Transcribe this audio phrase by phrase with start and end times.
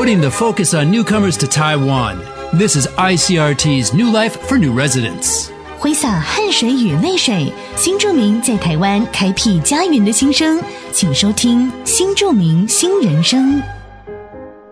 [0.00, 2.18] putting the focus on newcomers to Taiwan.
[2.52, 5.50] This is ICRT's New Life for New Residents.
[5.78, 10.60] 挥洒汗水与泪水，新住民在台湾开辟家园的心声，
[10.92, 13.62] 请收听《新住民新人生》。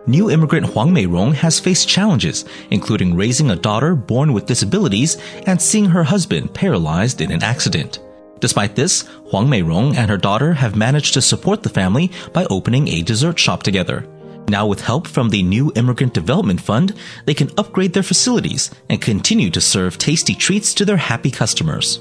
[0.06, 5.58] New immigrant Huang Meirong has faced challenges, including raising a daughter born with disabilities and
[5.58, 7.98] seeing her husband paralyzed in an accident.
[8.40, 12.88] Despite this, Huang Meirong and her daughter have managed to support the family by opening
[12.88, 14.04] a dessert shop together.
[14.49, 16.95] Now, with help from the New Immigrant Development Fund,
[17.25, 21.99] they can upgrade their facilities and continue to serve tasty treats to their happy customers.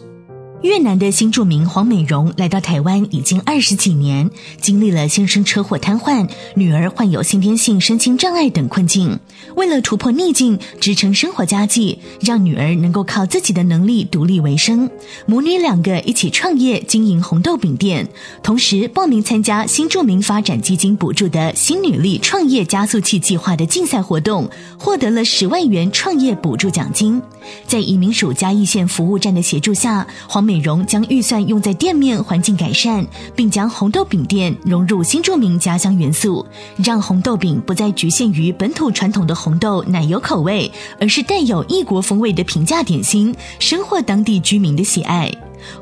[0.63, 4.29] 越南的新住民黄美荣来到台湾已经二十几年，
[4.61, 9.21] 经历了先生车祸瘫痪、女儿患有先天性身心障碍等困境。
[9.55, 14.91] 为了突破逆境，支撑生活家计，让女儿能够靠自己的能力独立为生，
[15.27, 18.09] 母女两个一起创业经营红豆饼店，
[18.43, 27.23] 同时报名参加新住民发展基金补助的新女力创业加速器计划的竞赛活动，获得了十万元创业补助奖金。
[27.67, 36.45] 在移民署嘉义县服务站的协助下，黄美荣将预算用在店面环境改善，并将红豆饼店融入新著名家乡元素，
[36.77, 45.31] 让红豆饼不再局限于本土传统的红豆奶油口味，而是带有异国风味的平价点心，深获当地居民的喜爱。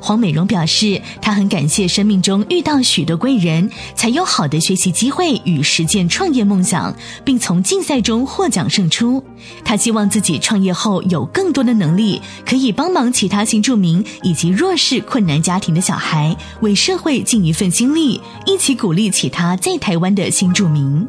[0.01, 9.23] 黄美荣表示，她很感谢生命中遇到许多贵人，才有好的学习机会与实践创业梦想，并从竞赛中获奖胜出。
[9.65, 21.07] 她希望自己创业后有更多的能力，可以帮忙其他新住民以及弱势困难家庭的小孩，为社会尽一份心力，一起鼓励其他在台湾的新住民。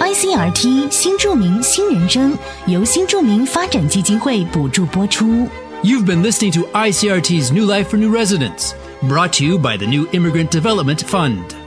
[0.00, 5.46] ICRT 新住民新人生由新住民发展基金会补助播出。
[5.84, 10.08] You've been listening to ICRT's New Life for New Residents, brought to you by the New
[10.10, 11.57] Immigrant Development Fund.